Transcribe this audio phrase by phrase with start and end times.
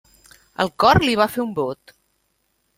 [0.65, 1.97] El cor li va fer un bot.